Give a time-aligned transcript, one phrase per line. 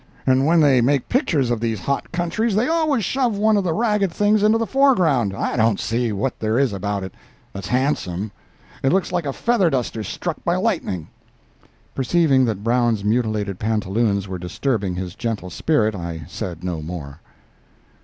[0.25, 3.71] And when they make pictures of these hot countries they always shove one of the
[3.71, 5.31] ragged things into the foreground.
[5.35, 7.13] I don't see what there is about it
[7.53, 8.31] that's handsome;
[8.81, 11.09] it looks like a feather duster struck by lightning."
[11.93, 17.19] Perceiving that Brown's mutilated pantaloons were disturbing his gentle spirit, I said no more.